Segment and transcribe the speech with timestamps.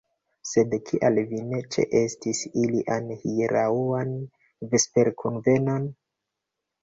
[0.51, 4.15] Sed kial vi ne ĉeestis ilian hieraŭan
[4.71, 5.87] vesperkunvenon?